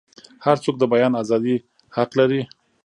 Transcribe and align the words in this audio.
هرڅوک 0.45 0.75
د 0.79 0.83
بیان 0.93 1.13
ازادۍ 1.21 1.55
حق 1.95 2.09
لري. 2.19 2.41